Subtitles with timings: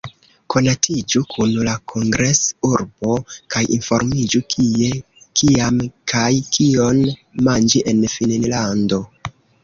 [0.51, 3.17] Konatiĝu kun la kongres-urbo,
[3.55, 4.87] kaj informiĝu kie,
[5.41, 5.77] kiam,
[6.13, 7.03] kaj kion
[7.49, 8.99] manĝi en Finnlando.